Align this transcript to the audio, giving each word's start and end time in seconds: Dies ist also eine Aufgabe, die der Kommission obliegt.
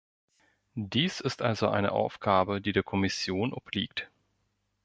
Dies 0.73 1.19
ist 1.19 1.43
also 1.43 1.67
eine 1.69 1.91
Aufgabe, 1.91 2.59
die 2.59 2.71
der 2.71 2.81
Kommission 2.81 3.53
obliegt. 3.53 4.09